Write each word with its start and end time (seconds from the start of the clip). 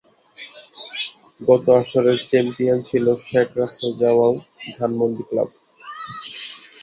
গত 1.41 1.65
আসরের 1.79 2.19
চ্যাম্পিয়ন 2.29 2.79
ছিলো 2.89 3.11
শেখ 3.27 3.49
জামাল 3.99 4.33
ধানমন্ডি 4.75 5.23
ক্লাব। 5.29 5.49